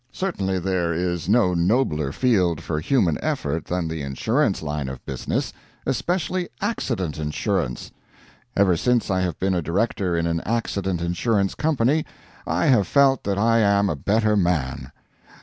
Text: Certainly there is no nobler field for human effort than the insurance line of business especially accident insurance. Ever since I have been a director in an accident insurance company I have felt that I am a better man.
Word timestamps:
Certainly 0.11 0.57
there 0.57 0.91
is 0.95 1.29
no 1.29 1.53
nobler 1.53 2.11
field 2.11 2.59
for 2.59 2.79
human 2.79 3.19
effort 3.23 3.65
than 3.65 3.87
the 3.87 4.01
insurance 4.01 4.63
line 4.63 4.89
of 4.89 5.05
business 5.05 5.53
especially 5.85 6.49
accident 6.59 7.19
insurance. 7.19 7.91
Ever 8.57 8.75
since 8.75 9.11
I 9.11 9.21
have 9.21 9.39
been 9.39 9.53
a 9.53 9.61
director 9.61 10.17
in 10.17 10.25
an 10.25 10.41
accident 10.43 11.03
insurance 11.03 11.53
company 11.53 12.03
I 12.47 12.65
have 12.65 12.87
felt 12.87 13.23
that 13.25 13.37
I 13.37 13.59
am 13.59 13.89
a 13.91 13.95
better 13.95 14.35
man. 14.35 14.91